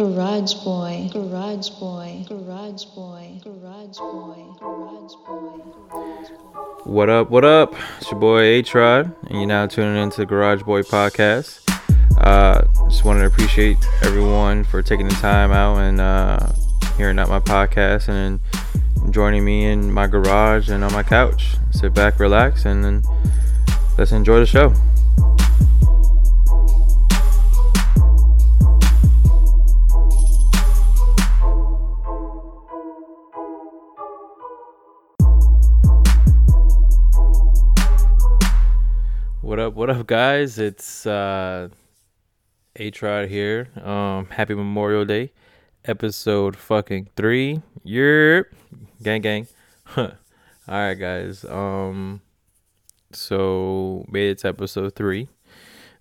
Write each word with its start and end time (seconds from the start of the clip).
Garage 0.00 0.54
Boy, 0.64 1.10
Garage 1.12 1.68
Boy, 1.78 2.24
Garage 2.26 2.84
Boy, 2.96 3.38
Garage 3.44 3.98
Boy, 3.98 4.46
Garage 4.58 5.12
Boy. 5.26 5.58
What 6.84 7.10
up? 7.10 7.28
What 7.28 7.44
up? 7.44 7.74
It's 7.98 8.10
your 8.10 8.18
boy 8.18 8.40
A 8.40 8.62
Trod, 8.62 9.14
and 9.26 9.38
you're 9.40 9.46
now 9.46 9.66
tuning 9.66 10.02
into 10.02 10.22
the 10.22 10.24
Garage 10.24 10.62
Boy 10.62 10.80
podcast. 10.80 11.60
Uh, 12.16 12.62
just 12.88 13.04
wanted 13.04 13.20
to 13.20 13.26
appreciate 13.26 13.76
everyone 14.02 14.64
for 14.64 14.80
taking 14.80 15.06
the 15.06 15.14
time 15.16 15.52
out 15.52 15.76
and 15.76 16.00
uh, 16.00 16.50
hearing 16.96 17.18
out 17.18 17.28
my 17.28 17.40
podcast 17.40 18.08
and 18.08 18.40
joining 19.12 19.44
me 19.44 19.66
in 19.66 19.92
my 19.92 20.06
garage 20.06 20.70
and 20.70 20.82
on 20.82 20.94
my 20.94 21.02
couch. 21.02 21.56
Sit 21.72 21.92
back, 21.92 22.18
relax, 22.18 22.64
and 22.64 22.82
then 22.82 23.02
let's 23.98 24.12
enjoy 24.12 24.38
the 24.38 24.46
show. 24.46 24.72
Up? 39.70 39.76
What 39.76 39.90
up, 39.90 40.06
guys? 40.06 40.58
It's 40.58 41.06
uh, 41.06 41.68
A 42.76 42.90
Trod 42.90 43.28
here. 43.28 43.68
Um, 43.82 44.26
happy 44.26 44.54
Memorial 44.54 45.04
Day, 45.04 45.32
episode 45.84 46.56
fucking 46.56 47.08
three. 47.14 47.62
Yerp, 47.86 48.46
gang, 49.02 49.20
gang. 49.20 49.46
All 49.96 50.10
right, 50.66 50.94
guys. 50.94 51.44
Um, 51.44 52.20
so 53.12 54.04
made 54.08 54.30
it 54.30 54.38
to 54.38 54.48
episode 54.48 54.94
three. 54.96 55.28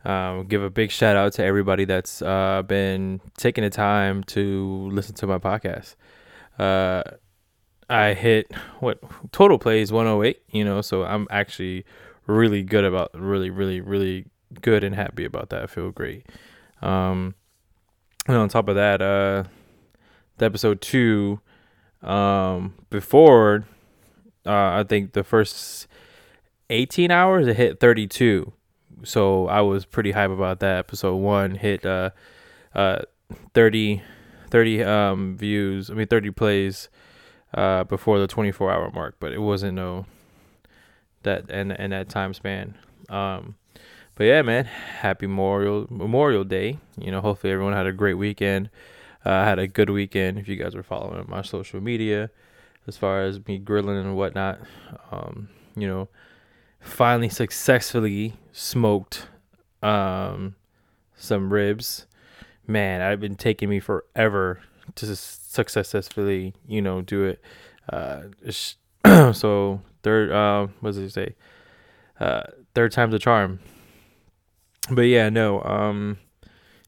Um, 0.03 0.47
give 0.47 0.63
a 0.63 0.69
big 0.69 0.89
shout 0.89 1.15
out 1.15 1.33
to 1.33 1.43
everybody 1.43 1.83
that's 1.85 2.21
uh 2.21 2.63
been 2.65 3.19
taking 3.37 3.65
the 3.65 3.69
time 3.69 4.23
to 4.25 4.89
listen 4.91 5.13
to 5.15 5.27
my 5.27 5.37
podcast. 5.37 5.95
Uh, 6.57 7.03
I 7.89 8.13
hit 8.13 8.51
what 8.79 8.99
total 9.31 9.59
plays 9.59 9.91
108. 9.91 10.41
You 10.51 10.63
know, 10.63 10.81
so 10.81 11.03
I'm 11.03 11.27
actually 11.29 11.85
really 12.29 12.63
good 12.63 12.85
about 12.85 13.11
really 13.13 13.49
really 13.49 13.81
really 13.81 14.25
good 14.61 14.83
and 14.83 14.95
happy 14.95 15.25
about 15.25 15.49
that. 15.49 15.63
I 15.63 15.67
feel 15.67 15.91
great. 15.91 16.25
Um, 16.81 17.35
and 18.27 18.37
on 18.37 18.49
top 18.49 18.67
of 18.69 18.75
that, 18.75 19.01
uh, 19.01 19.43
the 20.37 20.45
episode 20.45 20.81
two, 20.81 21.39
um, 22.01 22.75
before, 22.89 23.65
uh, 24.45 24.79
I 24.79 24.85
think 24.87 25.13
the 25.13 25.23
first 25.23 25.87
18 26.69 27.11
hours 27.11 27.47
it 27.47 27.57
hit 27.57 27.79
32. 27.79 28.53
So 29.03 29.47
I 29.47 29.61
was 29.61 29.85
pretty 29.85 30.11
hype 30.11 30.31
about 30.31 30.59
that. 30.59 30.77
Episode 30.77 31.15
one 31.15 31.55
hit, 31.55 31.85
uh, 31.85 32.11
uh, 32.75 32.99
30, 33.53 34.01
30, 34.49 34.83
um, 34.83 35.37
views. 35.37 35.89
I 35.89 35.93
mean, 35.93 36.07
30 36.07 36.31
plays, 36.31 36.89
uh, 37.53 37.83
before 37.85 38.19
the 38.19 38.27
24 38.27 38.71
hour 38.71 38.91
mark, 38.91 39.15
but 39.19 39.33
it 39.33 39.39
wasn't 39.39 39.73
no, 39.75 40.05
that 41.23 41.49
and 41.49 41.71
and 41.71 41.91
that 41.91 42.09
time 42.09 42.33
span. 42.33 42.75
Um, 43.09 43.55
but 44.15 44.25
yeah, 44.25 44.41
man, 44.41 44.65
happy 44.65 45.27
Memorial 45.27 45.87
Memorial 45.89 46.43
Day. 46.43 46.77
You 46.97 47.11
know, 47.11 47.21
hopefully 47.21 47.53
everyone 47.53 47.73
had 47.73 47.87
a 47.87 47.93
great 47.93 48.15
weekend. 48.15 48.69
Uh, 49.25 49.31
I 49.31 49.45
had 49.45 49.59
a 49.59 49.67
good 49.67 49.89
weekend. 49.89 50.37
If 50.37 50.47
you 50.47 50.55
guys 50.55 50.75
were 50.75 50.83
following 50.83 51.25
my 51.27 51.41
social 51.41 51.81
media, 51.81 52.29
as 52.87 52.97
far 52.97 53.23
as 53.23 53.45
me 53.47 53.57
grilling 53.57 53.97
and 53.97 54.15
whatnot, 54.15 54.59
um, 55.11 55.49
you 55.75 55.87
know, 55.87 56.09
finally 56.79 57.29
successfully 57.29 58.33
smoked 58.51 59.27
um, 59.81 60.55
some 61.15 61.51
ribs. 61.51 62.05
Man, 62.67 63.01
I've 63.01 63.19
been 63.19 63.35
taking 63.35 63.69
me 63.69 63.79
forever 63.79 64.59
to 64.95 65.15
successfully, 65.15 66.53
you 66.67 66.81
know, 66.81 67.01
do 67.01 67.23
it. 67.23 67.41
Uh, 67.91 68.23
so 69.33 69.81
third 70.03 70.31
uh 70.31 70.67
what 70.79 70.89
does 70.91 70.97
it 70.97 71.11
say? 71.11 71.35
Uh 72.19 72.43
third 72.75 72.91
time's 72.91 73.13
a 73.13 73.19
charm. 73.19 73.59
But 74.91 75.03
yeah 75.03 75.29
no 75.29 75.61
um 75.63 76.17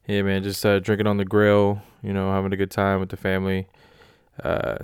yeah 0.07 0.21
man 0.21 0.43
just 0.43 0.65
uh 0.65 0.79
drinking 0.79 1.07
on 1.07 1.17
the 1.17 1.25
grill 1.25 1.81
you 2.03 2.13
know 2.13 2.31
having 2.31 2.51
a 2.53 2.57
good 2.57 2.71
time 2.71 2.99
with 2.99 3.09
the 3.09 3.17
family. 3.17 3.67
Uh 4.43 4.77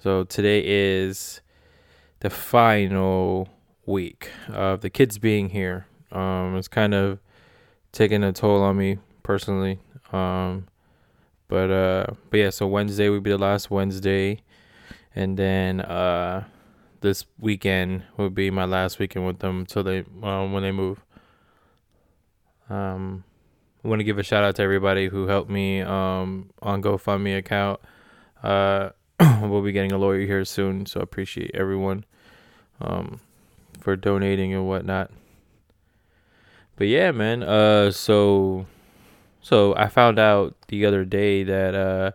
so 0.00 0.24
today 0.24 0.62
is 0.64 1.40
the 2.20 2.30
final 2.30 3.48
week 3.86 4.30
of 4.48 4.80
the 4.80 4.90
kids 4.90 5.18
being 5.18 5.50
here. 5.50 5.86
Um 6.10 6.56
it's 6.56 6.68
kind 6.68 6.94
of 6.94 7.18
taking 7.92 8.22
a 8.22 8.32
toll 8.32 8.62
on 8.62 8.76
me 8.76 8.98
personally. 9.22 9.78
Um 10.12 10.66
but 11.48 11.70
uh 11.70 12.06
but 12.30 12.38
yeah 12.38 12.50
so 12.50 12.66
wednesday 12.66 13.10
would 13.10 13.22
be 13.22 13.30
the 13.30 13.36
last 13.36 13.70
wednesday 13.70 14.40
and 15.14 15.36
then 15.36 15.80
uh 15.80 16.44
this 17.02 17.26
weekend 17.38 18.04
will 18.16 18.30
be 18.30 18.50
my 18.50 18.64
last 18.64 18.98
weekend 18.98 19.26
with 19.26 19.40
them 19.40 19.60
until 19.60 19.82
they 19.82 20.04
um, 20.22 20.52
when 20.52 20.62
they 20.62 20.72
move. 20.72 21.04
Um, 22.70 23.24
I 23.84 23.88
want 23.88 24.00
to 24.00 24.04
give 24.04 24.18
a 24.18 24.22
shout 24.22 24.44
out 24.44 24.56
to 24.56 24.62
everybody 24.62 25.08
who 25.08 25.26
helped 25.26 25.50
me 25.50 25.82
um, 25.82 26.50
on 26.62 26.80
GoFundMe 26.80 27.36
account. 27.36 27.80
Uh, 28.42 28.90
we'll 29.42 29.62
be 29.62 29.72
getting 29.72 29.92
a 29.92 29.98
lawyer 29.98 30.20
here 30.20 30.44
soon, 30.44 30.86
so 30.86 31.00
I 31.00 31.02
appreciate 31.02 31.50
everyone 31.52 32.04
um, 32.80 33.20
for 33.80 33.96
donating 33.96 34.54
and 34.54 34.66
whatnot. 34.66 35.10
But 36.76 36.86
yeah, 36.86 37.10
man. 37.10 37.42
Uh, 37.42 37.90
so 37.90 38.66
so 39.42 39.74
I 39.74 39.88
found 39.88 40.18
out 40.18 40.54
the 40.68 40.86
other 40.86 41.04
day 41.04 41.42
that 41.42 41.74
uh, 41.74 42.12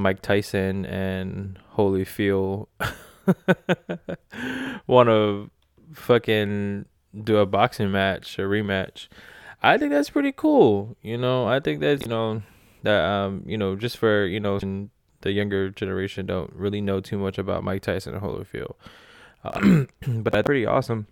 Mike 0.00 0.22
Tyson 0.22 0.86
and 0.86 1.58
Holyfield 1.76 2.68
want 4.86 5.08
to 5.08 5.50
fucking 5.92 6.86
do 7.22 7.38
a 7.38 7.46
boxing 7.46 7.90
match, 7.90 8.38
a 8.38 8.42
rematch. 8.42 9.08
I 9.62 9.78
think 9.78 9.90
that's 9.90 10.10
pretty 10.10 10.32
cool. 10.32 10.96
You 11.02 11.18
know, 11.18 11.46
I 11.46 11.60
think 11.60 11.80
that's 11.80 12.02
you 12.02 12.08
know 12.08 12.42
that 12.82 13.04
um 13.04 13.42
you 13.46 13.58
know 13.58 13.76
just 13.76 13.98
for 13.98 14.24
you 14.24 14.40
know 14.40 14.58
the 15.20 15.32
younger 15.32 15.68
generation 15.68 16.26
don't 16.26 16.52
really 16.54 16.80
know 16.80 17.00
too 17.00 17.18
much 17.18 17.38
about 17.38 17.62
Mike 17.62 17.82
Tyson 17.82 18.14
and 18.14 18.22
Holyfield, 18.22 18.74
uh, 19.44 19.84
but 20.22 20.32
that's 20.32 20.46
pretty 20.46 20.66
awesome. 20.66 21.06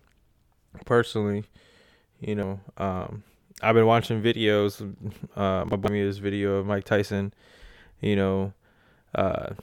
Personally, 0.86 1.44
you 2.20 2.34
know, 2.34 2.60
um, 2.78 3.22
I've 3.62 3.74
been 3.74 3.86
watching 3.86 4.22
videos. 4.22 4.80
Uh, 5.36 5.64
my 5.66 5.76
boy 5.76 6.04
this 6.04 6.18
video 6.18 6.56
of 6.56 6.66
Mike 6.66 6.84
Tyson, 6.84 7.34
you 8.00 8.16
know, 8.16 8.52
uh, 9.14 9.54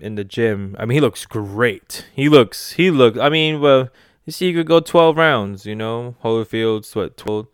in 0.00 0.14
the 0.14 0.24
gym. 0.24 0.76
I 0.78 0.84
mean, 0.84 0.96
he 0.96 1.00
looks 1.00 1.26
great. 1.26 2.06
He 2.14 2.28
looks, 2.28 2.72
he 2.72 2.90
looks. 2.90 3.18
I 3.18 3.28
mean, 3.28 3.60
well, 3.60 3.88
you 4.24 4.32
see, 4.32 4.48
you 4.48 4.54
could 4.54 4.66
go 4.66 4.80
12 4.80 5.16
rounds. 5.16 5.66
You 5.66 5.74
know, 5.74 6.16
Holyfield's 6.22 6.94
what 6.94 7.16
12. 7.16 7.46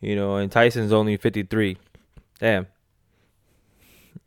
You 0.00 0.16
know, 0.16 0.36
and 0.36 0.52
Tyson's 0.52 0.92
only 0.92 1.16
53. 1.16 1.78
Damn. 2.38 2.66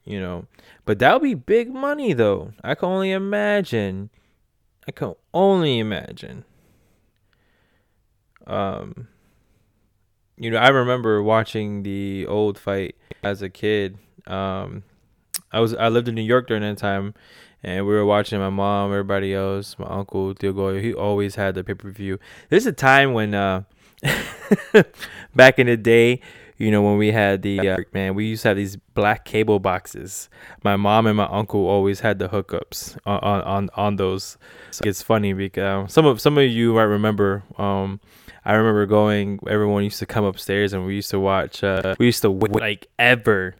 You 0.05 0.19
know, 0.21 0.45
but 0.85 0.99
that 0.99 1.13
would 1.13 1.23
be 1.23 1.33
big 1.33 1.73
money 1.73 2.13
though. 2.13 2.53
I 2.63 2.75
can 2.75 2.89
only 2.89 3.11
imagine. 3.11 4.09
I 4.87 4.91
can 4.91 5.15
only 5.33 5.79
imagine. 5.79 6.45
Um. 8.45 9.09
You 10.39 10.51
know, 10.51 10.57
I 10.57 10.69
remember 10.69 11.23
watching 11.23 11.81
the 11.81 12.27
old 12.27 12.59
fight 12.59 12.95
as 13.23 13.41
a 13.41 13.49
kid. 13.49 13.97
Um, 14.27 14.83
I 15.51 15.59
was 15.59 15.73
I 15.73 15.89
lived 15.89 16.07
in 16.07 16.15
New 16.15 16.21
York 16.21 16.47
during 16.47 16.63
that 16.63 16.77
time, 16.77 17.13
and 17.63 17.85
we 17.85 17.93
were 17.93 18.05
watching 18.05 18.39
my 18.39 18.49
mom, 18.49 18.91
everybody 18.91 19.33
else, 19.33 19.77
my 19.79 19.87
uncle 19.87 20.33
Theo 20.33 20.53
Goyo. 20.53 20.81
He 20.81 20.93
always 20.93 21.35
had 21.35 21.55
the 21.55 21.63
pay 21.63 21.73
per 21.73 21.89
view. 21.89 22.19
There's 22.49 22.65
a 22.65 22.71
time 22.71 23.13
when, 23.13 23.33
uh, 23.33 23.63
back 25.35 25.59
in 25.59 25.67
the 25.67 25.77
day, 25.77 26.21
you 26.57 26.71
know, 26.71 26.81
when 26.81 26.97
we 26.97 27.11
had 27.11 27.43
the 27.43 27.59
uh, 27.69 27.77
man, 27.93 28.15
we 28.15 28.25
used 28.25 28.41
to 28.41 28.49
have 28.49 28.57
these 28.57 28.75
black 28.75 29.25
cable 29.25 29.59
boxes. 29.59 30.27
My 30.63 30.75
mom 30.75 31.05
and 31.05 31.15
my 31.15 31.27
uncle 31.27 31.67
always 31.67 31.99
had 31.99 32.19
the 32.19 32.29
hookups 32.29 32.97
on 33.05 33.19
on 33.21 33.69
on 33.75 33.95
those. 33.95 34.37
So 34.71 34.83
it's 34.85 35.01
funny 35.01 35.33
because 35.33 35.93
some 35.93 36.05
of 36.05 36.19
some 36.19 36.37
of 36.37 36.45
you 36.45 36.73
might 36.73 36.83
remember. 36.83 37.43
Um, 37.57 37.99
I 38.43 38.53
remember 38.53 38.85
going. 38.85 39.39
Everyone 39.47 39.83
used 39.83 39.99
to 39.99 40.05
come 40.05 40.23
upstairs 40.23 40.73
and 40.73 40.85
we 40.85 40.95
used 40.95 41.11
to 41.11 41.19
watch. 41.19 41.63
Uh, 41.63 41.95
we 41.99 42.05
used 42.05 42.21
to 42.21 42.31
wait 42.31 42.53
like 42.53 42.87
ever 42.97 43.55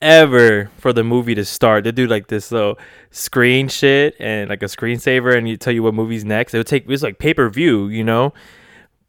ever 0.00 0.70
for 0.76 0.92
the 0.92 1.04
movie 1.04 1.34
to 1.34 1.44
start. 1.44 1.84
They 1.84 1.92
do 1.92 2.06
like 2.06 2.28
this 2.28 2.52
little 2.52 2.78
screen 3.10 3.68
shit 3.68 4.14
and 4.18 4.48
like 4.50 4.62
a 4.62 4.66
screensaver, 4.66 5.36
and 5.36 5.48
you 5.48 5.56
tell 5.56 5.72
you 5.72 5.82
what 5.82 5.94
movie's 5.94 6.24
next. 6.24 6.54
It 6.54 6.58
would 6.58 6.66
take 6.66 6.84
it 6.84 6.88
was 6.88 7.02
like 7.02 7.18
pay 7.18 7.34
per 7.34 7.48
view, 7.48 7.88
you 7.88 8.04
know. 8.04 8.32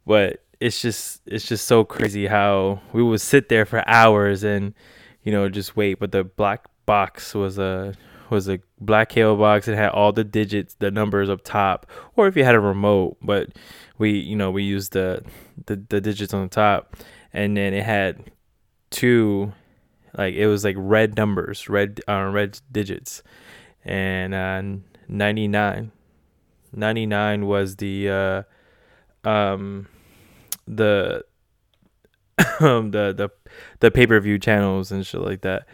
But 0.06 0.44
it's 0.60 0.81
just 0.81 1.22
it's 1.25 1.48
just 1.48 1.68
so 1.68 1.84
crazy 1.84 2.28
how 2.28 2.81
we 2.94 3.04
would 3.04 3.22
sit 3.22 3.50
there 3.50 3.66
for 3.66 3.88
hours 3.88 4.44
and 4.44 4.74
you 5.24 5.31
know 5.31 5.50
just 5.50 5.75
wait. 5.75 6.00
But 6.00 6.12
the 6.12 6.24
black 6.24 6.66
box 6.86 7.34
was 7.36 7.57
a 7.57 7.94
was 8.30 8.50
a 8.50 8.60
black 8.80 9.10
cable 9.10 9.38
box. 9.38 9.68
It 9.68 9.75
had 9.75 9.89
all 9.89 10.12
the 10.12 10.24
digits, 10.24 10.75
the 10.75 10.92
numbers 10.92 11.30
up 11.30 11.44
top, 11.44 11.88
or 12.16 12.28
if 12.28 12.36
you 12.36 12.44
had 12.44 12.56
a 12.56 12.60
remote. 12.60 13.18
But 13.22 13.50
we 13.98 14.12
you 14.12 14.36
know 14.36 14.51
we 14.51 14.63
used 14.63 14.94
the 14.94 15.24
the, 15.66 15.75
the 15.89 16.01
digits 16.01 16.34
on 16.34 16.44
the 16.44 16.50
top, 16.50 16.95
and 17.34 17.56
then 17.56 17.74
it 17.74 17.84
had 17.84 18.31
two 18.89 19.51
Like 20.18 20.34
it 20.34 20.48
was 20.48 20.64
like 20.64 20.75
red 20.78 21.16
numbers, 21.16 21.69
red 21.69 22.02
uh, 22.08 22.30
red 22.34 22.60
digits, 22.72 23.22
and 23.86 24.34
uh, 24.34 24.62
99. 25.08 25.92
99 26.74 27.46
was 27.46 27.75
the 27.78 28.10
uh, 29.24 29.30
um 29.30 29.88
the 30.68 31.24
um 32.60 32.92
the 32.92 33.14
the 33.16 33.30
the 33.80 33.92
pay 33.92 34.08
per 34.08 34.19
view 34.19 34.40
channels 34.40 34.92
and 34.92 35.06
shit 35.06 35.22
like 35.22 35.42
that. 35.42 35.68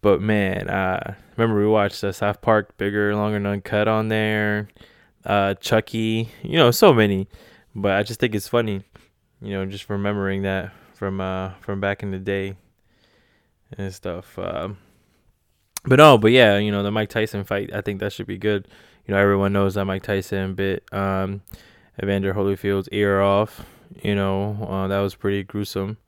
But 0.00 0.20
man, 0.20 0.68
uh, 0.68 1.14
remember 1.36 1.60
we 1.60 1.66
watched 1.66 2.02
uh, 2.04 2.12
South 2.12 2.40
Park, 2.40 2.76
bigger, 2.76 3.14
longer, 3.14 3.36
and 3.36 3.46
uncut 3.46 3.88
on 3.88 4.08
there. 4.08 4.68
Uh, 5.24 5.54
Chucky, 5.54 6.28
you 6.42 6.56
know, 6.58 6.70
so 6.70 6.92
many. 6.92 7.28
But 7.74 7.92
I 7.92 8.02
just 8.02 8.20
think 8.20 8.34
it's 8.34 8.48
funny, 8.48 8.82
you 9.40 9.52
know, 9.52 9.64
just 9.66 9.88
remembering 9.90 10.42
that 10.42 10.72
from 10.94 11.20
uh 11.20 11.50
from 11.60 11.80
back 11.80 12.02
in 12.02 12.10
the 12.10 12.18
day 12.18 12.54
and 13.78 13.92
stuff. 13.92 14.38
Um, 14.38 14.78
but 15.84 15.96
no, 15.96 16.16
but 16.18 16.32
yeah, 16.32 16.58
you 16.58 16.70
know, 16.70 16.82
the 16.82 16.90
Mike 16.90 17.10
Tyson 17.10 17.44
fight, 17.44 17.70
I 17.72 17.80
think 17.80 18.00
that 18.00 18.12
should 18.12 18.26
be 18.26 18.38
good. 18.38 18.68
You 19.06 19.14
know, 19.14 19.20
everyone 19.20 19.52
knows 19.52 19.74
that 19.74 19.84
Mike 19.84 20.02
Tyson 20.02 20.54
bit 20.54 20.84
um, 20.92 21.42
Evander 22.02 22.32
Holyfield's 22.32 22.88
ear 22.90 23.20
off. 23.20 23.66
You 24.02 24.14
know, 24.14 24.66
uh, 24.68 24.88
that 24.88 25.00
was 25.00 25.14
pretty 25.14 25.42
gruesome 25.42 25.98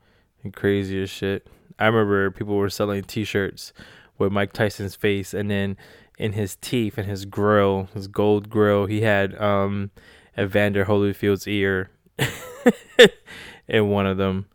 and 0.42 0.54
crazy 0.54 1.02
as 1.02 1.10
shit. 1.10 1.46
I 1.78 1.86
remember 1.86 2.30
people 2.30 2.56
were 2.56 2.70
selling 2.70 3.04
T-shirts 3.04 3.72
with 4.16 4.32
Mike 4.32 4.54
Tyson's 4.54 4.94
face, 4.94 5.34
and 5.34 5.50
then 5.50 5.76
in 6.18 6.32
his 6.32 6.56
teeth 6.56 6.96
and 6.96 7.06
his 7.06 7.26
grill, 7.26 7.88
his 7.92 8.08
gold 8.08 8.48
grill, 8.48 8.86
he 8.86 9.02
had 9.02 9.38
um, 9.40 9.90
Evander 10.38 10.86
Holyfield's 10.86 11.46
ear 11.46 11.90
in 13.68 13.90
one 13.90 14.06
of 14.06 14.16
them. 14.16 14.46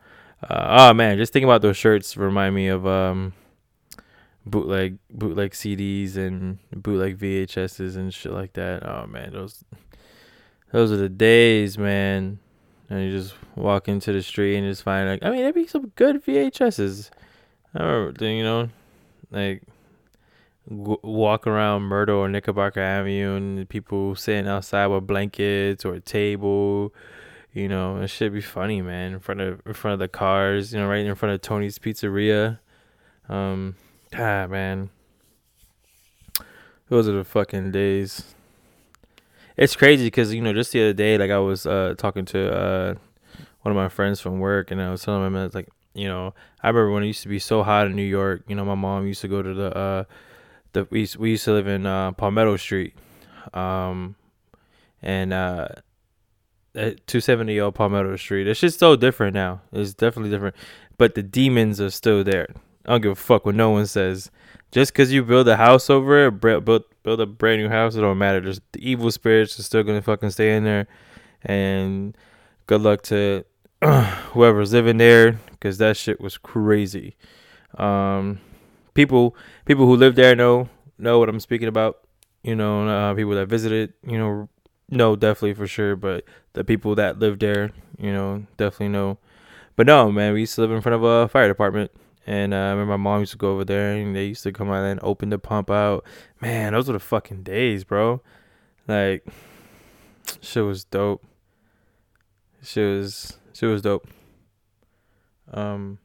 Uh, 0.48 0.90
oh 0.90 0.94
man, 0.94 1.18
just 1.18 1.34
thinking 1.34 1.48
about 1.48 1.62
those 1.62 1.78
shirts 1.78 2.18
remind 2.18 2.56
me 2.56 2.68
of 2.68 2.86
um, 2.88 3.34
bootleg 4.46 4.98
bootleg 5.10 5.52
CDs 5.52 6.18
and 6.18 6.58
bootleg 6.76 7.18
VHSs 7.18 7.96
and 7.96 8.14
shit 8.14 8.32
like 8.32 8.54
that. 8.54 8.86
Oh 8.88 9.06
man, 9.06 9.32
those 9.34 9.64
those 10.72 10.92
are 10.92 10.98
the 10.98 11.10
days, 11.10 11.78
man. 11.78 12.40
And 12.90 13.06
you 13.06 13.12
just 13.12 13.36
walk 13.56 13.88
into 13.88 14.12
the 14.12 14.22
street 14.22 14.58
and 14.58 14.70
just 14.70 14.84
find 14.84 15.08
like 15.08 15.24
I 15.24 15.30
mean, 15.30 15.42
there'd 15.42 15.56
be 15.56 15.68
some 15.68 15.90
good 15.96 16.24
VHSs. 16.26 17.10
I 17.74 17.84
remember, 17.84 18.26
you 18.26 18.44
know, 18.44 18.70
like 19.30 19.64
w- 20.68 21.00
walk 21.04 21.48
around 21.48 21.84
Myrtle 21.84 22.18
or 22.18 22.30
Knickerbocker 22.30 22.82
Avenue 22.82 23.36
and 23.36 23.70
people 23.70 24.16
sitting 24.16 24.48
outside 24.48 24.88
with 24.88 25.08
blankets 25.08 25.86
or 25.86 25.94
a 25.94 26.00
table. 26.02 26.94
You 27.54 27.68
know, 27.68 27.98
it 27.98 28.08
should 28.08 28.32
be 28.32 28.42
funny, 28.42 28.82
man. 28.82 29.14
In 29.14 29.20
front 29.20 29.42
of 29.42 29.62
in 29.66 29.74
front 29.74 29.94
of 29.94 30.00
the 30.00 30.08
cars, 30.08 30.74
you 30.74 30.80
know, 30.80 30.88
right 30.88 31.06
in 31.06 31.16
front 31.16 31.36
of 31.36 31.42
Tony's 31.42 31.78
Pizzeria. 31.78 32.60
Um, 33.28 33.76
ah, 34.14 34.48
man, 34.48 34.90
those 36.88 37.10
are 37.10 37.14
the 37.14 37.26
fucking 37.26 37.72
days. 37.72 38.36
It's 39.58 39.76
crazy 39.76 40.06
because 40.06 40.34
you 40.34 40.42
know, 40.42 40.54
just 40.54 40.72
the 40.72 40.82
other 40.82 40.94
day, 40.94 41.18
like 41.18 41.30
I 41.30 41.40
was 41.40 41.66
uh 41.66 41.96
talking 41.98 42.24
to 42.26 42.54
uh 42.54 42.96
one 43.64 43.72
of 43.72 43.76
my 43.76 43.90
friends 43.90 44.22
from 44.22 44.40
work, 44.40 44.72
and 44.72 44.82
I 44.82 44.90
was 44.90 45.04
telling 45.04 45.28
him 45.28 45.36
it's 45.36 45.54
like, 45.54 45.70
you 45.94 46.08
know, 46.08 46.34
I 46.64 46.70
remember 46.70 46.92
when 46.92 47.04
it 47.04 47.08
used 47.08 47.24
to 47.24 47.30
be 47.30 47.40
so 47.40 47.64
hot 47.64 47.86
in 47.86 47.96
New 47.98 48.02
York. 48.02 48.44
You 48.48 48.56
know, 48.56 48.64
my 48.64 48.76
mom 48.76 49.08
used 49.08 49.22
to 49.22 49.28
go 49.28 49.42
to 49.42 49.54
the 49.54 49.78
uh 49.78 50.04
the 50.72 50.88
we 50.90 51.02
used, 51.02 51.18
we 51.18 51.32
used 51.32 51.44
to 51.46 51.52
live 51.52 51.68
in 51.68 51.86
uh 51.86 52.14
Palmetto 52.14 52.56
Street, 52.56 52.96
um, 53.54 54.16
and 55.02 55.34
uh 55.34 55.68
270 56.74 57.60
old 57.60 57.76
Palmetto 57.76 58.16
Street. 58.16 58.48
It's 58.48 58.60
just 58.60 58.80
so 58.80 58.96
different 58.96 59.34
now. 59.34 59.62
It's 59.72 59.94
definitely 59.94 60.32
different. 60.32 60.56
But 60.98 61.16
the 61.16 61.24
demons 61.24 61.82
are 61.82 61.90
still 61.90 62.24
there. 62.24 62.48
I 62.86 62.92
don't 62.92 63.02
give 63.02 63.12
a 63.12 63.16
fuck 63.16 63.46
what 63.46 63.56
no 63.56 63.72
one 63.72 63.88
says. 63.88 64.32
Just 64.72 64.94
because 64.94 65.12
you 65.12 65.24
build 65.24 65.48
a 65.48 65.58
house 65.58 65.90
over 65.90 66.28
it, 66.28 66.40
build, 66.40 66.84
build 67.04 67.20
a 67.20 67.26
brand 67.26 67.62
new 67.62 67.70
house, 67.70 67.96
it 67.96 68.02
don't 68.02 68.18
matter. 68.18 68.40
Just 68.40 68.62
the 68.72 68.90
evil 68.90 69.12
spirits 69.12 69.60
are 69.60 69.64
still 69.64 69.84
gonna 69.84 70.02
fucking 70.02 70.32
stay 70.32 70.56
in 70.56 70.64
there. 70.64 70.88
And 71.44 72.16
good 72.68 72.82
luck 72.82 73.02
to 73.04 73.44
whoever's 73.84 74.72
living 74.72 74.98
there, 74.98 75.34
because 75.52 75.78
that 75.80 75.98
shit 75.98 76.22
was 76.22 76.38
crazy. 76.38 77.16
Um, 77.78 78.40
people 78.94 79.36
people 79.66 79.86
who 79.86 79.96
live 79.96 80.16
there 80.16 80.36
know 80.36 80.70
know 80.98 81.20
what 81.20 81.30
I'm 81.30 81.40
speaking 81.40 81.68
about. 81.68 82.00
You 82.44 82.56
know, 82.56 82.88
uh, 82.88 83.14
people 83.14 83.34
that 83.34 83.48
visited, 83.48 83.94
you 84.06 84.18
know, 84.18 84.50
no, 84.92 85.16
definitely 85.16 85.54
for 85.56 85.66
sure. 85.68 85.96
But 85.96 86.26
the 86.54 86.64
people 86.64 86.94
that 86.96 87.18
live 87.18 87.40
there, 87.40 87.72
you 87.98 88.12
know, 88.14 88.46
definitely 88.58 88.90
know. 88.90 89.18
But 89.76 89.88
no, 89.88 90.12
man, 90.12 90.34
we 90.34 90.42
used 90.42 90.56
to 90.56 90.62
live 90.62 90.72
in 90.72 90.82
front 90.82 90.96
of 90.96 91.04
a 91.04 91.28
fire 91.30 91.48
department. 91.48 91.92
And 92.28 92.54
uh, 92.54 92.58
I 92.58 92.70
remember 92.72 92.98
my 92.98 92.98
mom 92.98 93.22
used 93.22 93.32
to 93.32 93.38
go 93.38 93.54
over 93.54 93.66
there 93.66 93.94
and 93.94 94.16
they 94.16 94.28
used 94.28 94.44
to 94.44 94.52
come 94.52 94.70
out 94.70 94.84
and 94.84 95.00
open 95.02 95.30
the 95.30 95.40
pump 95.40 95.72
out. 95.72 96.06
Man, 96.40 96.74
those 96.74 96.88
were 96.88 96.94
the 96.94 97.00
fucking 97.00 97.44
days, 97.44 97.84
bro. 97.84 98.22
Like, 98.88 99.26
shit 100.42 100.64
was 100.64 100.84
dope. 100.84 101.24
Shit 102.62 102.98
was, 102.98 103.38
shit 103.54 103.70
was 103.70 103.82
dope. 103.82 104.08
Um, 105.52 105.98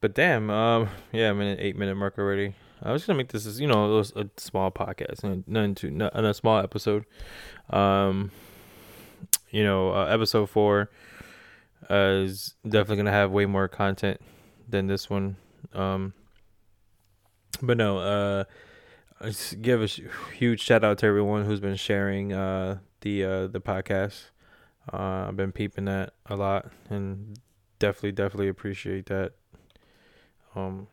but 0.00 0.14
damn, 0.14 0.50
um, 0.50 0.88
yeah, 1.12 1.30
I'm 1.30 1.40
in 1.40 1.48
an 1.48 1.60
eight 1.60 1.76
minute 1.76 1.96
mark 1.96 2.18
already. 2.18 2.54
I 2.82 2.92
was 2.92 3.04
gonna 3.04 3.16
make 3.16 3.28
this 3.28 3.46
as 3.46 3.60
you 3.60 3.66
know 3.66 3.98
a 3.98 4.26
small 4.36 4.70
podcast, 4.70 5.44
nothing 5.46 5.74
too, 5.74 6.10
a 6.12 6.34
small 6.34 6.58
episode. 6.58 7.04
Um, 7.70 8.30
you 9.50 9.64
know, 9.64 9.92
uh, 9.92 10.04
episode 10.06 10.48
four 10.50 10.90
uh, 11.90 12.22
is 12.24 12.54
definitely 12.64 12.98
gonna 12.98 13.10
have 13.12 13.30
way 13.30 13.46
more 13.46 13.68
content 13.68 14.20
than 14.68 14.86
this 14.86 15.10
one. 15.10 15.36
Um, 15.72 16.12
but 17.60 17.76
no, 17.76 17.98
uh, 17.98 18.44
give 19.60 19.82
a 19.82 19.86
huge 19.86 20.60
shout 20.60 20.84
out 20.84 20.98
to 20.98 21.06
everyone 21.06 21.44
who's 21.44 21.60
been 21.60 21.76
sharing 21.76 22.32
uh 22.32 22.78
the 23.00 23.24
uh 23.24 23.46
the 23.48 23.60
podcast. 23.60 24.30
Uh, 24.92 25.26
I've 25.28 25.36
been 25.36 25.52
peeping 25.52 25.84
that 25.86 26.14
a 26.26 26.36
lot, 26.36 26.70
and 26.88 27.38
definitely, 27.78 28.12
definitely 28.12 28.48
appreciate 28.48 29.06
that. 29.06 29.32
Um 30.54 30.86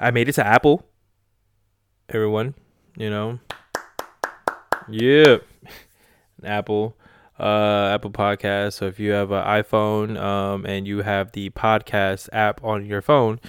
I 0.00 0.10
made 0.10 0.28
it 0.28 0.34
to 0.34 0.46
Apple. 0.46 0.84
Everyone, 2.08 2.54
you 2.96 3.10
know. 3.10 3.38
Yeah. 4.88 5.38
Apple 6.44 6.96
uh 7.38 7.90
Apple 7.92 8.10
Podcast. 8.10 8.74
So 8.74 8.86
if 8.86 8.98
you 8.98 9.12
have 9.12 9.30
an 9.30 9.44
iPhone 9.44 10.18
um 10.18 10.64
and 10.66 10.86
you 10.86 11.02
have 11.02 11.32
the 11.32 11.50
podcast 11.50 12.28
app 12.32 12.62
on 12.64 12.86
your 12.86 13.02
phone, 13.02 13.40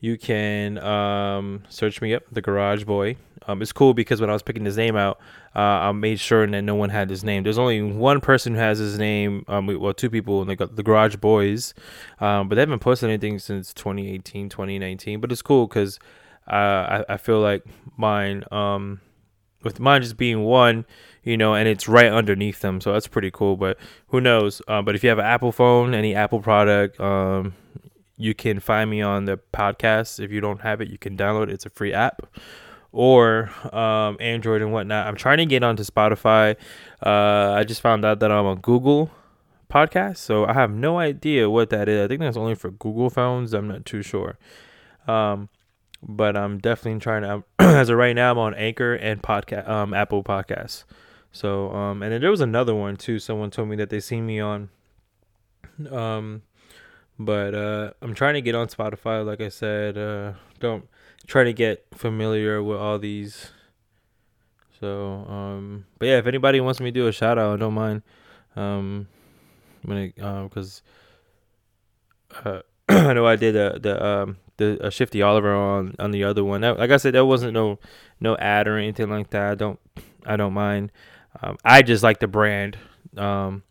you 0.00 0.16
can 0.18 0.78
um 0.78 1.62
search 1.68 2.00
me 2.00 2.14
up, 2.14 2.22
the 2.30 2.42
Garage 2.42 2.84
Boy. 2.84 3.16
Um, 3.46 3.60
it's 3.62 3.72
cool 3.72 3.94
because 3.94 4.20
when 4.20 4.30
I 4.30 4.32
was 4.32 4.42
picking 4.42 4.64
his 4.64 4.76
name 4.76 4.96
out, 4.96 5.18
uh, 5.54 5.58
I 5.58 5.92
made 5.92 6.18
sure 6.18 6.46
that 6.46 6.62
no 6.62 6.74
one 6.74 6.90
had 6.90 7.10
his 7.10 7.22
name. 7.22 7.42
There's 7.42 7.58
only 7.58 7.82
one 7.82 8.20
person 8.20 8.54
who 8.54 8.60
has 8.60 8.78
his 8.78 8.98
name. 8.98 9.44
Um, 9.48 9.66
well, 9.66 9.94
two 9.94 10.10
people, 10.10 10.44
like 10.44 10.58
the 10.58 10.82
Garage 10.82 11.16
Boys, 11.16 11.74
um, 12.20 12.48
but 12.48 12.54
they 12.56 12.62
haven't 12.62 12.80
posted 12.80 13.10
anything 13.10 13.38
since 13.38 13.74
2018, 13.74 14.48
2019. 14.48 15.20
But 15.20 15.30
it's 15.30 15.42
cool 15.42 15.66
because 15.66 15.98
uh, 16.50 16.54
I, 16.54 17.04
I 17.10 17.16
feel 17.16 17.40
like 17.40 17.64
mine, 17.96 18.44
um, 18.50 19.00
with 19.62 19.80
mine 19.80 20.02
just 20.02 20.16
being 20.16 20.42
one, 20.42 20.84
you 21.22 21.36
know, 21.36 21.54
and 21.54 21.68
it's 21.68 21.88
right 21.88 22.12
underneath 22.12 22.60
them, 22.60 22.80
so 22.80 22.92
that's 22.92 23.06
pretty 23.06 23.30
cool. 23.30 23.56
But 23.56 23.78
who 24.08 24.20
knows? 24.20 24.60
Uh, 24.68 24.82
but 24.82 24.94
if 24.94 25.02
you 25.02 25.08
have 25.08 25.18
an 25.18 25.24
Apple 25.24 25.52
phone, 25.52 25.94
any 25.94 26.14
Apple 26.14 26.40
product, 26.40 27.00
um, 27.00 27.54
you 28.16 28.34
can 28.34 28.60
find 28.60 28.90
me 28.90 29.02
on 29.02 29.24
the 29.24 29.38
podcast. 29.52 30.22
If 30.22 30.30
you 30.30 30.40
don't 30.40 30.60
have 30.60 30.80
it, 30.80 30.88
you 30.88 30.98
can 30.98 31.16
download 31.16 31.44
it. 31.44 31.50
It's 31.50 31.66
a 31.66 31.70
free 31.70 31.92
app 31.92 32.26
or 32.94 33.50
um, 33.74 34.16
Android 34.20 34.62
and 34.62 34.72
whatnot. 34.72 35.06
I'm 35.06 35.16
trying 35.16 35.38
to 35.38 35.46
get 35.46 35.64
onto 35.64 35.82
Spotify. 35.82 36.56
Uh, 37.04 37.52
I 37.52 37.64
just 37.64 37.80
found 37.80 38.04
out 38.04 38.20
that 38.20 38.30
I'm 38.30 38.46
on 38.46 38.60
Google 38.60 39.10
podcast, 39.68 40.18
so 40.18 40.46
I 40.46 40.52
have 40.52 40.70
no 40.70 40.98
idea 40.98 41.50
what 41.50 41.70
that 41.70 41.88
is. 41.88 42.04
I 42.04 42.08
think 42.08 42.20
that's 42.20 42.36
only 42.36 42.54
for 42.54 42.70
Google 42.70 43.10
phones. 43.10 43.52
I'm 43.52 43.66
not 43.66 43.84
too 43.84 44.02
sure. 44.02 44.38
Um, 45.08 45.48
but 46.00 46.36
I'm 46.36 46.58
definitely 46.58 47.00
trying 47.00 47.22
to. 47.22 47.44
as 47.58 47.88
of 47.88 47.96
right 47.96 48.14
now, 48.14 48.30
I'm 48.30 48.38
on 48.38 48.54
Anchor 48.54 48.94
and 48.94 49.20
podcast, 49.20 49.68
um, 49.68 49.92
Apple 49.92 50.22
Podcasts. 50.22 50.84
So, 51.32 51.72
um, 51.72 52.00
and 52.00 52.12
then 52.12 52.20
there 52.20 52.30
was 52.30 52.40
another 52.40 52.76
one 52.76 52.96
too. 52.96 53.18
Someone 53.18 53.50
told 53.50 53.68
me 53.68 53.76
that 53.76 53.90
they 53.90 53.98
seen 53.98 54.24
me 54.24 54.38
on. 54.38 54.70
Um, 55.90 56.42
but 57.18 57.54
uh, 57.56 57.90
I'm 58.00 58.14
trying 58.14 58.34
to 58.34 58.40
get 58.40 58.54
on 58.54 58.68
Spotify. 58.68 59.26
Like 59.26 59.40
I 59.40 59.48
said, 59.48 59.98
uh, 59.98 60.34
don't 60.60 60.86
try 61.26 61.44
to 61.44 61.52
get 61.52 61.86
familiar 61.92 62.62
with 62.62 62.78
all 62.78 62.98
these. 62.98 63.50
So, 64.80 65.24
um, 65.28 65.86
but 65.98 66.06
yeah, 66.06 66.18
if 66.18 66.26
anybody 66.26 66.60
wants 66.60 66.80
me 66.80 66.90
to 66.90 67.00
do 67.00 67.06
a 67.06 67.12
shout 67.12 67.38
out, 67.38 67.54
I 67.54 67.56
don't 67.56 67.74
mind. 67.74 68.02
Um, 68.56 69.08
when 69.82 69.98
it, 69.98 70.22
um, 70.22 70.48
cause, 70.48 70.82
uh, 72.44 72.60
I 72.88 73.12
know 73.12 73.26
I 73.26 73.36
did 73.36 73.54
the, 73.54 73.78
the, 73.80 74.04
um, 74.04 74.36
the 74.56 74.90
Shifty 74.90 75.22
Oliver 75.22 75.54
on, 75.54 75.94
on 75.98 76.10
the 76.10 76.24
other 76.24 76.44
one. 76.44 76.60
That, 76.60 76.78
like 76.78 76.90
I 76.90 76.96
said, 76.98 77.14
that 77.14 77.24
wasn't 77.24 77.54
no, 77.54 77.78
no 78.20 78.36
ad 78.36 78.68
or 78.68 78.76
anything 78.76 79.10
like 79.10 79.30
that. 79.30 79.52
I 79.52 79.54
don't, 79.54 79.80
I 80.26 80.36
don't 80.36 80.54
mind. 80.54 80.92
Um, 81.42 81.56
I 81.64 81.82
just 81.82 82.02
like 82.02 82.20
the 82.20 82.28
brand. 82.28 82.78
Um, 83.16 83.62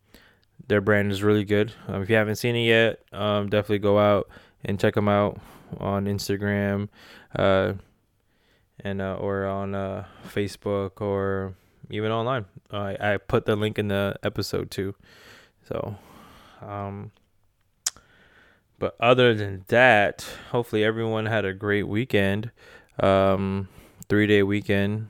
their 0.68 0.82
brand 0.82 1.12
is 1.12 1.24
really 1.24 1.46
good. 1.46 1.74
Um, 1.88 2.02
if 2.02 2.10
you 2.10 2.16
haven't 2.16 2.36
seen 2.36 2.56
it 2.56 2.66
yet, 2.66 3.00
um, 3.12 3.50
definitely 3.50 3.80
go 3.80 4.00
out 4.00 4.30
and 4.66 4.80
check 4.80 4.96
them 4.96 5.08
out 5.08 5.40
on 5.78 6.06
Instagram, 6.06 6.90
uh, 7.36 7.74
and 8.80 9.02
uh, 9.02 9.16
or 9.16 9.46
on 9.46 9.76
uh, 9.76 10.06
Facebook 10.28 11.02
or 11.02 11.54
even 11.90 12.12
online. 12.12 12.46
I 12.72 13.18
put 13.18 13.46
the 13.46 13.56
link 13.56 13.78
in 13.78 13.90
the 13.90 14.16
episode 14.24 14.72
too. 14.72 14.96
So, 15.68 15.96
um, 16.62 17.12
but 18.80 18.96
other 19.00 19.34
than 19.34 19.64
that, 19.68 20.26
hopefully 20.52 20.84
everyone 20.84 21.26
had 21.26 21.46
a 21.46 21.54
great 21.54 21.88
weekend. 21.88 22.52
Um, 23.00 23.70
three 24.10 24.28
day 24.28 24.44
weekend. 24.44 25.10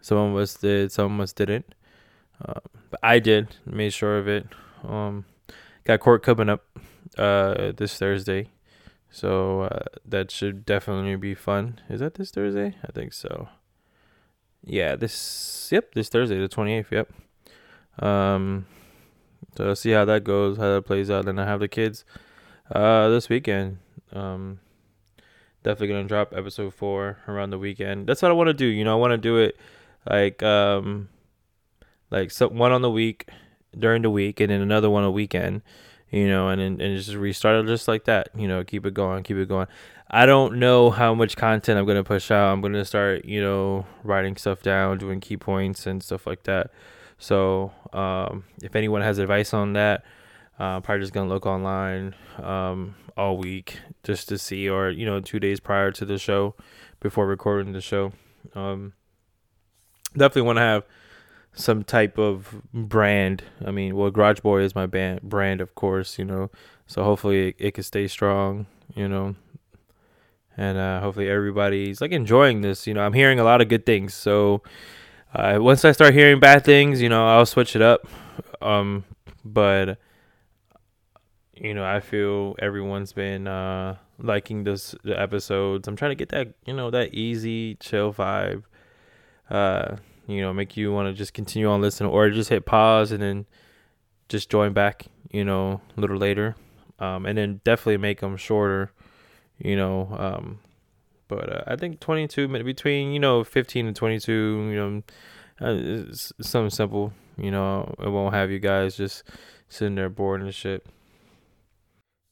Some 0.00 0.18
of 0.18 0.36
us 0.36 0.54
did, 0.54 0.92
some 0.92 1.14
of 1.14 1.24
us 1.24 1.32
didn't. 1.32 1.74
Uh, 2.44 2.60
but 2.90 3.00
I 3.02 3.18
did. 3.18 3.56
Made 3.66 3.92
sure 3.92 4.18
of 4.18 4.28
it. 4.28 4.46
Um, 4.86 5.24
got 5.84 6.00
court 6.00 6.22
coming 6.22 6.48
up 6.48 6.64
uh, 7.18 7.72
this 7.76 7.96
Thursday, 7.96 8.48
so 9.10 9.62
uh, 9.62 9.84
that 10.04 10.30
should 10.30 10.64
definitely 10.64 11.16
be 11.16 11.34
fun. 11.34 11.80
Is 11.88 12.00
that 12.00 12.14
this 12.14 12.30
Thursday? 12.30 12.76
I 12.86 12.92
think 12.92 13.12
so. 13.12 13.48
Yeah, 14.64 14.96
this. 14.96 15.68
Yep, 15.72 15.94
this 15.94 16.08
Thursday, 16.08 16.38
the 16.38 16.48
twenty 16.48 16.74
eighth. 16.74 16.92
Yep. 16.92 17.10
Um, 17.98 18.66
so 19.56 19.74
see 19.74 19.90
how 19.90 20.04
that 20.04 20.24
goes, 20.24 20.56
how 20.56 20.74
that 20.74 20.86
plays 20.86 21.10
out. 21.10 21.24
Then 21.24 21.38
I 21.38 21.44
have 21.44 21.60
the 21.60 21.68
kids 21.68 22.04
uh, 22.70 23.08
this 23.08 23.28
weekend. 23.28 23.78
Um, 24.12 24.60
definitely 25.62 25.88
gonna 25.88 26.04
drop 26.08 26.32
episode 26.34 26.74
four 26.74 27.18
around 27.26 27.50
the 27.50 27.58
weekend. 27.58 28.06
That's 28.06 28.22
what 28.22 28.30
I 28.30 28.34
want 28.34 28.48
to 28.48 28.54
do. 28.54 28.66
You 28.66 28.84
know, 28.84 28.92
I 28.92 29.00
want 29.00 29.12
to 29.12 29.18
do 29.18 29.38
it 29.38 29.56
like 30.08 30.42
um, 30.42 31.08
like 32.10 32.30
so 32.30 32.48
one 32.48 32.72
on 32.72 32.82
the 32.82 32.90
week 32.90 33.28
during 33.78 34.02
the 34.02 34.10
week, 34.10 34.40
and 34.40 34.50
then 34.50 34.60
another 34.60 34.90
one 34.90 35.04
a 35.04 35.10
weekend. 35.10 35.62
You 36.10 36.28
know, 36.28 36.48
and 36.48 36.60
and, 36.60 36.96
just 36.96 37.14
restart 37.14 37.64
it 37.64 37.68
just 37.68 37.86
like 37.86 38.04
that. 38.04 38.30
You 38.36 38.48
know, 38.48 38.64
keep 38.64 38.84
it 38.84 38.94
going, 38.94 39.22
keep 39.22 39.36
it 39.36 39.48
going. 39.48 39.68
I 40.10 40.26
don't 40.26 40.58
know 40.58 40.90
how 40.90 41.14
much 41.14 41.36
content 41.36 41.78
I'm 41.78 41.86
gonna 41.86 42.02
push 42.02 42.30
out. 42.30 42.52
I'm 42.52 42.60
gonna 42.60 42.84
start, 42.84 43.24
you 43.24 43.40
know, 43.40 43.86
writing 44.02 44.36
stuff 44.36 44.62
down, 44.62 44.98
doing 44.98 45.20
key 45.20 45.36
points 45.36 45.86
and 45.86 46.02
stuff 46.02 46.26
like 46.26 46.42
that. 46.44 46.72
So, 47.18 47.72
um, 47.92 48.44
if 48.62 48.74
anyone 48.74 49.02
has 49.02 49.18
advice 49.18 49.54
on 49.54 49.74
that, 49.74 50.04
uh, 50.58 50.80
probably 50.80 51.02
just 51.02 51.12
gonna 51.12 51.28
look 51.28 51.46
online 51.46 52.14
um, 52.42 52.96
all 53.16 53.36
week 53.36 53.78
just 54.02 54.28
to 54.30 54.38
see, 54.38 54.68
or 54.68 54.90
you 54.90 55.06
know, 55.06 55.20
two 55.20 55.38
days 55.38 55.60
prior 55.60 55.92
to 55.92 56.04
the 56.04 56.18
show, 56.18 56.56
before 57.00 57.26
recording 57.26 57.72
the 57.72 57.80
show. 57.80 58.12
Um, 58.54 58.92
definitely 60.12 60.42
want 60.42 60.56
to 60.56 60.62
have 60.62 60.84
some 61.52 61.84
type 61.84 62.18
of 62.18 62.62
brand. 62.72 63.42
I 63.64 63.70
mean, 63.70 63.96
well, 63.96 64.10
Garage 64.10 64.40
Boy 64.40 64.62
is 64.62 64.74
my 64.74 64.86
band 64.86 65.22
brand, 65.22 65.60
of 65.60 65.74
course. 65.74 66.18
You 66.18 66.24
know, 66.24 66.50
so 66.86 67.04
hopefully 67.04 67.48
it, 67.48 67.56
it 67.58 67.74
can 67.74 67.84
stay 67.84 68.06
strong. 68.06 68.66
You 68.94 69.08
know, 69.08 69.36
and 70.56 70.78
uh, 70.78 71.00
hopefully 71.00 71.28
everybody's 71.28 72.00
like 72.00 72.12
enjoying 72.12 72.60
this. 72.60 72.86
You 72.86 72.94
know, 72.94 73.02
I'm 73.02 73.12
hearing 73.12 73.38
a 73.38 73.44
lot 73.44 73.60
of 73.60 73.68
good 73.68 73.86
things. 73.86 74.14
So 74.14 74.62
uh, 75.34 75.58
once 75.60 75.84
I 75.84 75.92
start 75.92 76.14
hearing 76.14 76.40
bad 76.40 76.64
things, 76.64 77.00
you 77.00 77.08
know, 77.08 77.26
I'll 77.26 77.46
switch 77.46 77.76
it 77.76 77.82
up. 77.82 78.06
Um, 78.60 79.04
but 79.44 79.98
you 81.54 81.74
know, 81.74 81.84
I 81.84 82.00
feel 82.00 82.56
everyone's 82.58 83.12
been 83.12 83.46
uh, 83.46 83.96
liking 84.18 84.64
this 84.64 84.94
the 85.04 85.18
episodes. 85.18 85.86
I'm 85.86 85.96
trying 85.96 86.12
to 86.12 86.16
get 86.16 86.30
that 86.30 86.54
you 86.66 86.74
know 86.74 86.90
that 86.90 87.14
easy 87.14 87.76
chill 87.76 88.12
vibe. 88.12 88.64
Uh, 89.48 89.96
you 90.30 90.40
know, 90.40 90.52
make 90.52 90.76
you 90.76 90.92
want 90.92 91.08
to 91.08 91.12
just 91.12 91.34
continue 91.34 91.68
on 91.68 91.80
listening 91.80 92.10
or 92.10 92.30
just 92.30 92.50
hit 92.50 92.66
pause 92.66 93.12
and 93.12 93.22
then 93.22 93.46
just 94.28 94.50
join 94.50 94.72
back. 94.72 95.06
You 95.30 95.44
know, 95.44 95.80
a 95.96 96.00
little 96.00 96.16
later, 96.16 96.56
um, 96.98 97.24
and 97.24 97.38
then 97.38 97.60
definitely 97.64 97.98
make 97.98 98.20
them 98.20 98.36
shorter. 98.36 98.90
You 99.58 99.76
know, 99.76 100.08
um, 100.18 100.58
but 101.28 101.52
uh, 101.52 101.62
I 101.66 101.76
think 101.76 102.00
22 102.00 102.48
between 102.48 103.12
you 103.12 103.20
know 103.20 103.44
15 103.44 103.86
and 103.86 103.94
22. 103.94 104.32
You 104.32 104.76
know, 104.76 105.02
uh, 105.60 106.08
it's 106.08 106.32
something 106.40 106.70
simple. 106.70 107.12
You 107.36 107.50
know, 107.50 107.94
it 107.98 108.08
won't 108.08 108.34
have 108.34 108.50
you 108.50 108.58
guys 108.58 108.96
just 108.96 109.22
sitting 109.68 109.94
there 109.94 110.08
bored 110.08 110.42
and 110.42 110.54
shit 110.54 110.84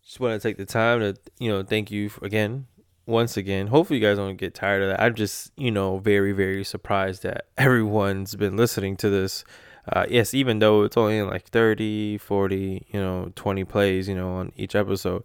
just 0.09 0.21
want 0.21 0.40
to 0.40 0.49
take 0.49 0.57
the 0.57 0.64
time 0.64 1.00
to 1.00 1.14
you 1.38 1.50
know 1.50 1.62
thank 1.62 1.90
you 1.90 2.11
again 2.23 2.67
once 3.09 3.38
again 3.38 3.69
hopefully 3.69 3.99
you 3.99 4.05
guys 4.07 4.19
don't 4.19 4.37
get 4.37 4.55
tired 4.55 4.83
of 4.83 4.91
that. 4.91 5.00
I'm 5.00 5.15
just 5.15 5.50
you 5.57 5.71
know 5.71 5.99
very 5.99 6.33
very 6.33 6.62
surprised 6.62 7.23
that 7.23 7.47
everyone's 7.59 8.37
been 8.37 8.57
listening 8.57 8.97
to 8.99 9.11
this. 9.11 9.45
Uh, 9.91 10.05
yes 10.11 10.35
even 10.35 10.59
though 10.59 10.83
it's 10.83 10.99
only 10.99 11.23
like 11.23 11.49
30 11.49 12.19
40 12.19 12.87
you 12.93 13.00
know 13.00 13.33
20 13.35 13.65
plays 13.65 14.07
you 14.07 14.15
know 14.15 14.35
on 14.35 14.53
each 14.57 14.75
episode. 14.75 15.25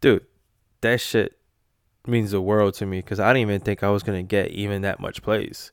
Dude 0.00 0.26
that 0.82 1.00
shit 1.00 1.38
means 2.06 2.32
the 2.32 2.40
world 2.40 2.74
to 2.74 2.84
me 2.84 2.98
because 2.98 3.20
i 3.20 3.28
didn't 3.32 3.48
even 3.48 3.60
think 3.60 3.84
i 3.84 3.88
was 3.88 4.02
gonna 4.02 4.22
get 4.24 4.50
even 4.50 4.82
that 4.82 5.00
much 5.00 5.22
plays. 5.22 5.72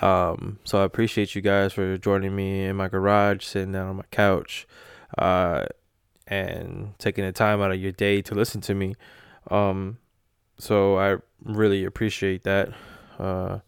Um, 0.00 0.58
so 0.64 0.82
i 0.82 0.84
appreciate 0.84 1.34
you 1.34 1.40
guys 1.40 1.72
for 1.72 1.96
joining 1.96 2.36
me 2.36 2.66
in 2.66 2.76
my 2.76 2.88
garage 2.88 3.44
sitting 3.44 3.72
down 3.72 3.88
on 3.88 3.96
my 3.96 4.04
couch 4.10 4.66
uh, 5.16 5.64
and 6.26 6.92
taking 6.98 7.24
the 7.24 7.32
time 7.32 7.62
out 7.62 7.72
of 7.72 7.80
your 7.80 7.92
day 7.92 8.20
to 8.22 8.34
listen 8.34 8.60
to 8.62 8.74
me. 8.74 8.94
Um, 9.50 9.98
so 10.60 10.98
I 10.98 11.16
really 11.44 11.84
appreciate 11.84 12.44
that. 12.44 12.70
Uh, 13.18 13.60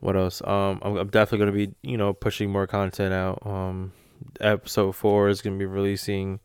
what 0.00 0.16
else? 0.16 0.40
Um, 0.42 0.80
I'm, 0.82 0.96
I'm 0.96 1.08
definitely 1.08 1.38
gonna 1.38 1.66
be, 1.66 1.74
you 1.82 1.96
know, 1.96 2.12
pushing 2.12 2.50
more 2.50 2.66
content 2.66 3.12
out. 3.12 3.44
Um, 3.44 3.92
episode 4.40 4.92
four 4.92 5.28
is 5.28 5.42
gonna 5.42 5.56
be 5.56 5.66
releasing, 5.66 6.40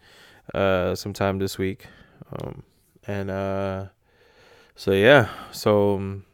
uh, 0.54 0.96
sometime 0.96 1.40
this 1.40 1.58
week. 1.58 1.86
Um, 2.32 2.64
and 3.06 3.30
uh, 3.30 3.86
so 4.76 4.92
yeah, 4.92 5.30
so 5.52 5.96
um, 5.96 6.26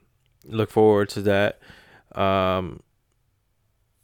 look 0.46 0.70
forward 0.70 1.10
to 1.10 1.22
that. 1.24 1.60
Um, 2.16 2.82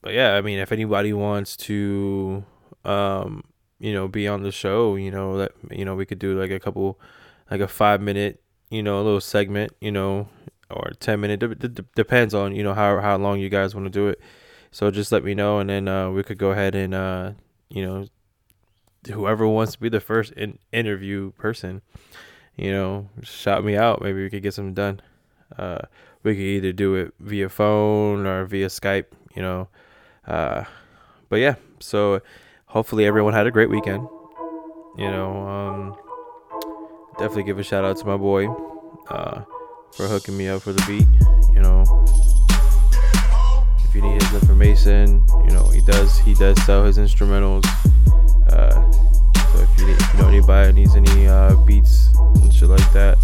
but 0.02 0.14
yeah, 0.14 0.34
I 0.36 0.42
mean, 0.42 0.60
if 0.60 0.72
anybody 0.72 1.14
wants 1.14 1.58
to, 1.58 2.44
um, 2.84 3.44
you 3.80 3.94
know, 3.94 4.08
be 4.08 4.28
on 4.28 4.44
the 4.44 4.52
show, 4.52 4.96
you 4.96 5.12
know, 5.12 5.38
that 5.38 5.54
you 5.72 5.86
know, 5.86 5.96
we 5.96 6.06
could 6.06 6.20
do 6.20 6.40
like 6.40 6.52
a 6.52 6.60
couple 6.60 7.00
like 7.50 7.62
a 7.62 7.68
5 7.68 8.02
minute, 8.02 8.42
you 8.76 8.84
know, 8.84 8.98
a 8.98 9.04
little 9.04 9.22
segment, 9.22 9.72
you 9.80 9.92
know, 9.92 10.28
or 10.70 10.92
10 11.00 11.20
minute 11.20 11.40
depends 11.96 12.34
on, 12.34 12.56
you 12.56 12.64
know, 12.64 12.74
how 12.74 13.00
how 13.00 13.18
long 13.18 13.40
you 13.40 13.50
guys 13.50 13.74
want 13.74 13.86
to 13.86 13.90
do 13.90 14.08
it. 14.08 14.20
So 14.72 14.92
just 14.92 15.12
let 15.12 15.24
me 15.24 15.34
know 15.34 15.60
and 15.60 15.70
then 15.70 15.88
uh 15.88 16.10
we 16.10 16.24
could 16.24 16.38
go 16.38 16.52
ahead 16.52 16.76
and 16.76 16.94
uh 16.94 17.32
you 17.70 17.86
know, 17.86 18.08
whoever 19.14 19.48
wants 19.48 19.74
to 19.74 19.80
be 19.80 19.90
the 19.90 20.00
first 20.00 20.32
in- 20.34 20.60
interview 20.72 21.32
person, 21.32 21.82
you 22.56 22.72
know, 22.72 23.10
shout 23.24 23.64
me 23.64 23.76
out. 23.76 24.02
Maybe 24.02 24.24
we 24.24 24.30
could 24.30 24.44
get 24.44 24.54
something 24.54 24.74
done. 24.74 25.02
Uh, 25.58 25.82
we 26.24 26.36
could 26.36 26.42
either 26.42 26.72
do 26.72 26.96
it 26.96 27.14
via 27.20 27.50
phone 27.50 28.26
or 28.26 28.46
via 28.46 28.68
Skype, 28.68 29.06
you 29.36 29.42
know. 29.42 29.68
Uh, 30.28 30.64
but 31.30 31.38
yeah, 31.38 31.56
so 31.80 32.22
hopefully 32.68 33.06
everyone 33.06 33.34
had 33.34 33.48
a 33.48 33.52
great 33.52 33.70
weekend. 33.70 34.08
You 34.98 35.12
know, 35.12 35.48
um, 35.48 35.98
definitely 37.18 37.44
give 37.44 37.60
a 37.60 37.64
shout 37.64 37.86
out 37.86 37.98
to 37.98 38.06
my 38.06 38.18
boy 38.18 38.48
uh, 39.10 39.42
for 39.94 40.08
hooking 40.08 40.38
me 40.38 40.48
up 40.50 40.62
for 40.62 40.74
the 40.74 40.84
beat. 40.86 41.08
You 41.54 41.62
know, 41.62 41.84
if 43.88 43.96
you 43.96 44.02
need 44.02 44.22
his 44.22 44.34
information, 44.42 45.26
you 45.48 45.52
know 45.52 45.66
he 45.66 45.82
does. 45.82 46.20
He 46.20 46.34
does 46.34 46.62
sell 46.66 46.84
his 46.84 46.98
instrumentals. 46.98 47.66
Uh, 48.50 48.92
so 48.92 49.60
if 49.60 49.80
you, 49.80 49.88
need, 49.88 49.96
if 50.00 50.14
you 50.14 50.20
know 50.20 50.28
anybody 50.28 50.74
needs 50.74 50.96
any 50.96 51.28
uh, 51.28 51.56
beats 51.58 52.10
and 52.18 52.54
shit 52.54 52.68
like 52.70 52.92
that, 52.94 53.18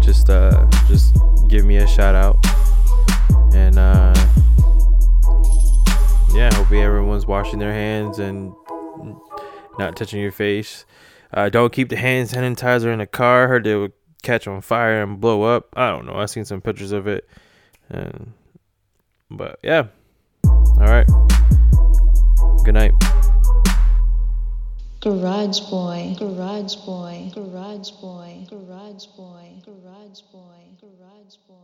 just 0.00 0.28
uh, 0.30 0.68
just 0.88 1.16
give 1.48 1.64
me 1.64 1.76
a 1.76 1.86
shout 1.86 2.14
out. 2.14 2.36
And 3.54 3.78
uh, 3.78 4.14
yeah, 6.34 6.52
hopefully 6.54 6.80
everyone's 6.80 7.26
washing 7.26 7.58
their 7.60 7.72
hands 7.72 8.18
and 8.18 8.52
not 9.78 9.96
touching 9.96 10.20
your 10.20 10.32
face. 10.32 10.84
Uh, 11.32 11.48
don't 11.48 11.72
keep 11.72 11.88
the 11.88 11.96
hand 11.96 12.28
sanitizer 12.28 12.92
in 12.92 12.98
the 12.98 13.06
car. 13.06 13.48
Heard 13.48 13.64
they 13.64 13.76
would 13.76 13.92
catch 14.22 14.46
on 14.46 14.60
fire 14.60 15.02
and 15.02 15.20
blow 15.20 15.42
up. 15.42 15.68
I 15.76 15.90
don't 15.90 16.06
know. 16.06 16.14
I 16.14 16.26
seen 16.26 16.44
some 16.44 16.60
pictures 16.60 16.92
of 16.92 17.06
it, 17.06 17.28
and 17.88 18.32
but 19.30 19.58
yeah. 19.62 19.88
All 20.44 20.76
right. 20.78 21.06
Good 22.64 22.74
night. 22.74 22.92
Garage 25.00 25.60
boy, 25.70 26.16
garage 26.18 26.74
boy, 26.74 27.30
garage 27.32 27.90
boy, 28.00 28.46
garage 28.50 29.06
boy, 29.16 29.62
garage 29.64 30.20
boy, 30.32 30.60
garage 30.80 31.36
boy. 31.46 31.58